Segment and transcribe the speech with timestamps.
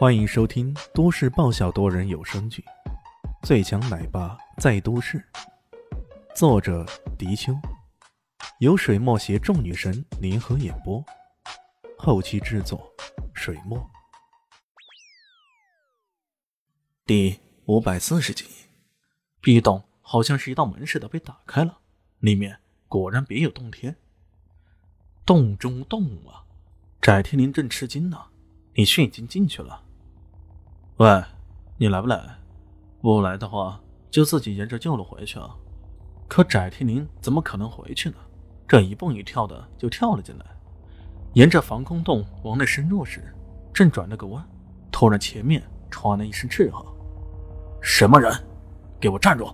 [0.00, 2.64] 欢迎收听都市爆笑多人有声剧
[3.46, 5.18] 《最强奶爸在都市》，
[6.34, 6.86] 作者：
[7.18, 7.52] 迪秋，
[8.60, 11.04] 由水墨携众女神联合演播，
[11.98, 12.90] 后期制作：
[13.34, 13.78] 水墨。
[17.04, 18.46] 第五百四十集，
[19.42, 21.78] 壁洞好像是一道门似的被打开了，
[22.20, 22.58] 里面
[22.88, 23.94] 果然别有洞天。
[25.26, 26.48] 洞中洞啊！
[27.02, 28.28] 翟天林正吃惊呢，
[28.72, 29.84] 李迅已经进去了。
[31.00, 31.24] 喂，
[31.78, 32.20] 你来不来？
[33.00, 35.56] 不来的话，就自己沿着旧路回去啊。
[36.28, 38.16] 可翟天林怎么可能回去呢？
[38.68, 40.44] 这一蹦一跳的就跳了进来，
[41.32, 43.34] 沿着防空洞往内深入时，
[43.72, 44.46] 正转了个弯，
[44.92, 46.84] 突然前面传来一声斥喝
[47.80, 48.30] ：“什么人？
[49.00, 49.48] 给我站住！”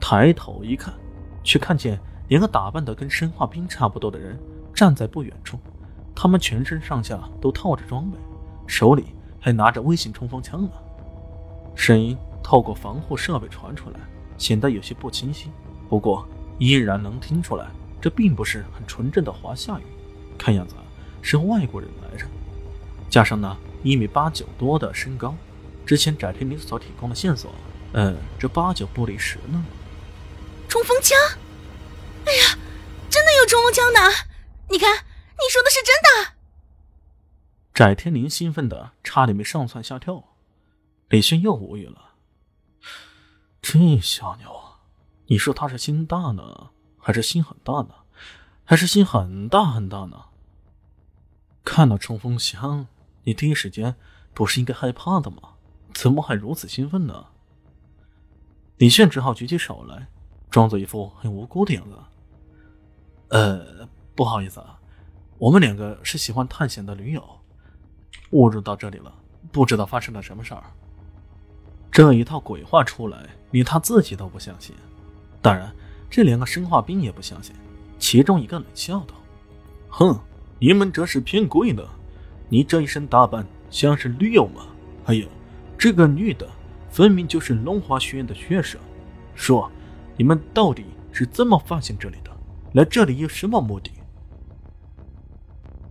[0.00, 0.94] 抬头一看，
[1.44, 4.40] 却看见两个打扮的跟生化兵差不多的人
[4.72, 5.58] 站在不远处，
[6.14, 8.16] 他们全身上下都套着装备，
[8.66, 9.08] 手里。
[9.46, 10.70] 还拿着微型冲锋枪呢，
[11.76, 14.00] 声音透过防护设备传出来，
[14.36, 15.52] 显得有些不清晰。
[15.88, 16.26] 不过
[16.58, 17.68] 依然能听出来，
[18.02, 19.84] 这并不是很纯正的华夏语，
[20.36, 20.74] 看样子
[21.22, 22.26] 是外国人来着。
[23.08, 25.32] 加上那一米八九多的身高，
[25.86, 27.52] 之前翟天林所提供的线索，
[27.92, 29.64] 嗯，这八九不离十呢。
[30.66, 31.16] 冲锋枪！
[32.24, 32.58] 哎呀，
[33.08, 34.00] 真的有冲锋枪的！
[34.70, 36.35] 你看，你说的是真的。
[37.76, 40.24] 翟天林兴奋的差点没上蹿下跳，
[41.10, 42.14] 李迅又无语了。
[43.60, 44.50] 这小妞，
[45.26, 47.94] 你说他是心大呢，还是心很大呢，
[48.64, 50.24] 还是心很大很大呢？
[51.66, 52.86] 看到冲锋枪，
[53.24, 53.94] 你第一时间
[54.32, 55.56] 不是应该害怕的吗？
[55.92, 57.26] 怎么还如此兴奋呢？
[58.78, 60.08] 李炫只好举起手来，
[60.48, 61.98] 装作一副很无辜的样子。
[63.28, 64.80] 呃，不好意思啊，
[65.36, 67.40] 我们两个是喜欢探险的驴友。
[68.30, 69.12] 误入到这里了，
[69.52, 70.62] 不知道发生了什么事儿。
[71.90, 74.74] 这一套鬼话出来，连他自己都不相信。
[75.40, 75.72] 当然，
[76.10, 77.54] 这两个生化兵也不相信。
[77.98, 79.14] 其中一个冷笑道
[79.88, 80.18] ：“哼，
[80.58, 81.82] 你们这是骗鬼呢！
[82.48, 84.66] 你这一身打扮像是驴友吗？
[85.04, 85.26] 还有，
[85.78, 86.46] 这个女的
[86.90, 88.78] 分明就是龙华学院的学生。
[89.34, 89.70] 说，
[90.16, 92.30] 你们到底是怎么发现这里的？
[92.74, 93.90] 来这里有什么目的？”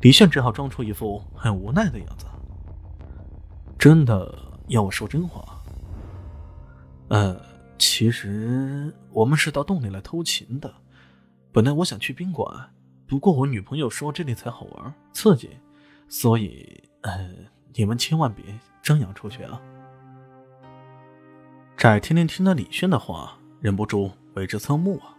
[0.00, 2.26] 李炫只好装出一副很无奈的样子。
[3.78, 4.36] 真的
[4.68, 5.60] 要我说真话？
[7.08, 7.40] 呃，
[7.78, 10.72] 其实我们是到洞里来偷情的。
[11.52, 12.70] 本来我想去宾馆，
[13.06, 15.50] 不过我女朋友说这里才好玩、刺激，
[16.08, 17.30] 所以呃，
[17.74, 18.44] 你们千万别
[18.82, 19.60] 张扬出去啊！
[21.76, 25.16] 翟天天听了李炫的话，忍不住为之侧目啊！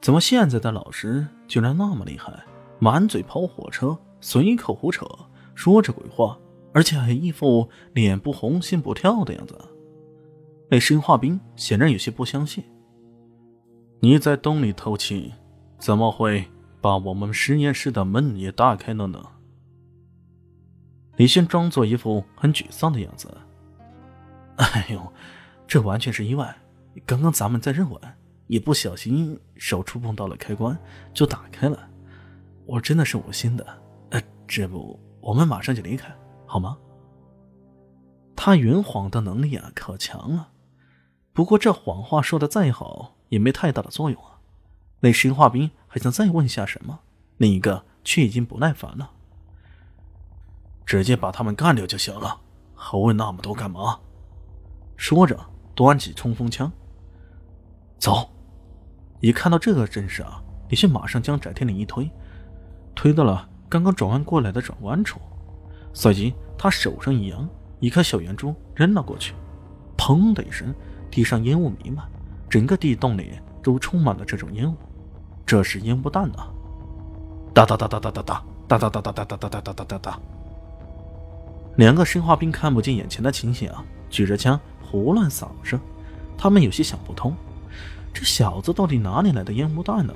[0.00, 2.32] 怎么现在的老师居然那么厉害？
[2.82, 5.06] 满嘴跑火车，随口胡扯，
[5.54, 6.36] 说着鬼话，
[6.74, 9.56] 而且还一副脸不红心不跳的样子。
[10.68, 12.64] 那生化兵显然有些不相信。
[14.00, 15.30] 你在洞里偷情，
[15.78, 16.44] 怎么会
[16.80, 19.24] 把我们实验室的门也打开了呢？
[21.14, 23.32] 李轩装作一副很沮丧的样子。
[24.56, 25.00] 哎呦，
[25.68, 26.52] 这完全是意外。
[27.06, 28.00] 刚刚咱们在认稳，
[28.48, 30.76] 也不小心手触碰到了开关，
[31.14, 31.90] 就打开了。
[32.72, 33.66] 我真的是无心的，
[34.12, 36.10] 呃，这不，我们马上就离开，
[36.46, 36.78] 好吗？
[38.34, 40.48] 他圆谎的能力啊，可强了。
[41.34, 44.40] 不过这谎话说的再好，也没太大的作用啊。
[45.00, 46.98] 那生化兵还想再问下什么，
[47.36, 49.10] 另一个却已经不耐烦了。
[50.86, 52.40] 直接把他们干掉就行了，
[52.74, 54.00] 还问那么多干嘛？
[54.96, 55.38] 说着，
[55.74, 56.72] 端起冲锋枪，
[57.98, 58.30] 走。
[59.20, 62.10] 一看到这个阵势啊，李迅马上将翟天林一推。
[62.94, 65.20] 推到了刚刚转弯过来的转弯处，
[65.92, 67.48] 随即他手上一扬，
[67.80, 69.34] 一颗小圆珠扔了过去，
[69.96, 70.74] 砰的一声，
[71.10, 72.06] 地上烟雾弥漫，
[72.48, 73.32] 整个地洞里
[73.62, 74.76] 都充满了这种烟雾，
[75.46, 76.50] 这是烟雾弹啊！
[77.54, 80.20] 哒哒哒哒哒哒哒哒哒哒哒哒哒哒哒哒哒哒。
[81.76, 85.78] 两个生化兵看不见眼前的情形啊，举着枪胡乱扫射，
[86.36, 87.34] 他们有些想不通，
[88.12, 90.14] 这小子到底哪里来的烟雾弹呢？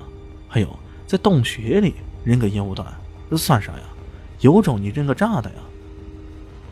[0.49, 0.69] 还有
[1.07, 1.95] 在洞穴里。
[2.27, 2.85] 扔个烟雾弹，
[3.31, 3.85] 这算啥呀？
[4.41, 5.61] 有种你扔个炸弹呀！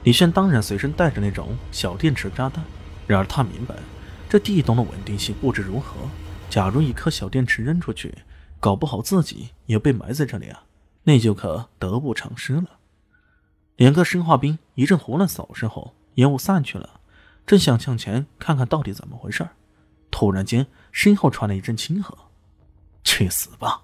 [0.02, 2.64] 李炫当然随身带着那种小电池炸弹，
[3.06, 3.76] 然而他明白
[4.28, 5.94] 这地洞的稳定性不知如何，
[6.50, 8.12] 假如一颗小电池扔出去，
[8.58, 10.64] 搞不好自己也被埋在这里啊，
[11.04, 12.80] 那就可得不偿失了。
[13.76, 17.00] 两个生化兵一阵胡乱扫射后，烟雾散去了，
[17.46, 19.48] 正想向前看看到底怎么回事
[20.10, 22.18] 突然间身后传来一阵轻喝
[23.04, 23.82] ：“去死吧！”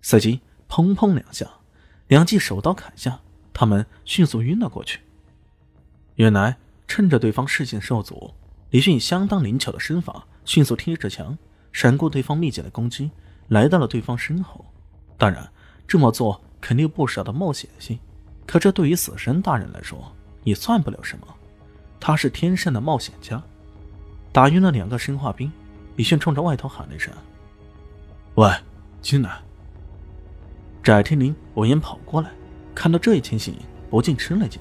[0.00, 0.40] 随即。
[0.70, 1.46] 砰砰两下，
[2.06, 3.18] 两记手刀砍下，
[3.52, 5.00] 他们迅速晕了过去，
[6.14, 6.56] 原来
[6.86, 8.32] 趁着对方视线受阻，
[8.70, 11.36] 李迅以相当灵巧的身法迅速贴着墙，
[11.72, 13.10] 闪过对方密集的攻击，
[13.48, 14.64] 来到了对方身后。
[15.18, 15.50] 当然，
[15.88, 17.98] 这么做肯定有不少的冒险性，
[18.46, 20.00] 可这对于死神大人来说
[20.44, 21.26] 也算不了什么。
[21.98, 23.42] 他是天生的冒险家。
[24.32, 25.50] 打晕了两个生化兵，
[25.96, 27.12] 李迅冲着外头喊了一声
[28.36, 28.48] ：“喂，
[29.02, 29.40] 进来！”
[30.90, 32.32] 翟天临闻言跑过来，
[32.74, 33.56] 看到这一情形，
[33.88, 34.60] 不禁吃了惊：“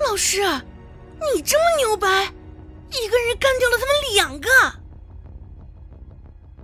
[0.00, 2.24] 老师，你这么牛掰，
[2.88, 4.48] 一个人干掉了他们两个！”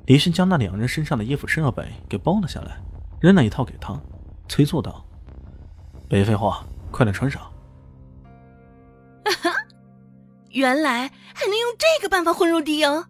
[0.08, 2.78] 李迅将那两人身上的衣服设备给包了下来，
[3.20, 3.94] 扔了一套给他，
[4.48, 5.04] 催促道
[6.08, 7.42] ：“别废话，快点穿上。”
[10.48, 13.04] 原来还能用这个办法混入敌营，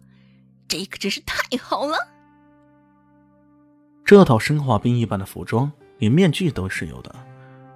[0.67, 2.16] 这可真是太好了！
[4.07, 7.13] 这套生化兵一般的服装，连面具都是有的。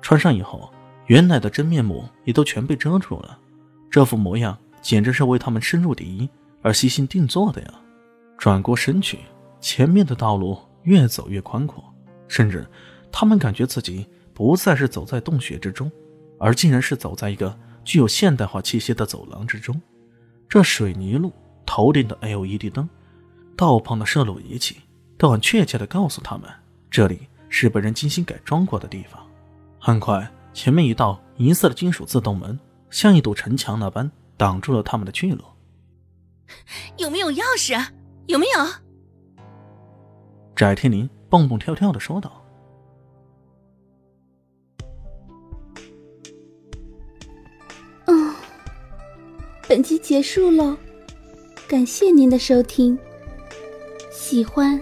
[0.01, 0.71] 穿上以后，
[1.07, 3.37] 原来的真面目也都全被遮住了。
[3.89, 6.29] 这副模样简直是为他们深入敌营
[6.61, 7.73] 而悉心定做的呀！
[8.37, 9.19] 转过身去，
[9.59, 11.83] 前面的道路越走越宽阔，
[12.29, 12.65] 甚至
[13.11, 15.91] 他们感觉自己不再是走在洞穴之中，
[16.39, 17.53] 而竟然是走在一个……
[17.83, 19.81] 具有现代化气息的走廊之中，
[20.47, 21.33] 这水泥路、
[21.65, 22.87] 头顶的 LED 灯、
[23.57, 24.77] 道旁的摄录仪器，
[25.21, 26.49] 都很确切地告诉他们，
[26.89, 29.23] 这里是被人精心改装过的地方。
[29.79, 32.59] 很快，前面一道银色的金属自动门，
[32.89, 35.43] 像一堵城墙那般挡住了他们的去路。
[36.97, 37.79] 有没有钥匙？
[38.25, 38.65] 有没有？
[40.55, 42.43] 翟天临蹦蹦跳跳的说道。
[49.67, 50.75] 本集结束喽，
[51.67, 52.97] 感谢您的收听。
[54.11, 54.81] 喜欢